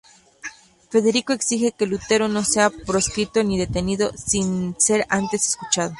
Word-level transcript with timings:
Federico 0.91 1.31
exige 1.31 1.73
que 1.77 1.85
Lutero 1.91 2.25
no 2.35 2.43
sea 2.53 2.71
proscrito 2.87 3.37
ni 3.43 3.55
detenido 3.63 4.05
sin 4.29 4.45
ser 4.85 4.99
antes 5.19 5.49
escuchado. 5.49 5.89